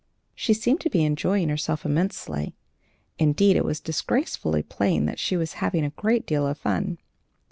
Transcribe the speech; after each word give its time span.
She 0.33 0.55
seemed 0.55 0.79
to 0.81 0.89
be 0.89 1.05
enjoying 1.05 1.49
herself 1.49 1.85
immensely; 1.85 2.55
indeed, 3.19 3.55
it 3.55 3.63
was 3.63 3.79
disgracefully 3.79 4.63
plain 4.63 5.05
that 5.05 5.19
she 5.19 5.37
was 5.37 5.53
having 5.61 5.85
a 5.85 5.91
great 5.91 6.25
deal 6.25 6.47
of 6.47 6.57
fun. 6.57 6.97